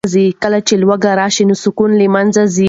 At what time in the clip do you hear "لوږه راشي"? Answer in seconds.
0.81-1.43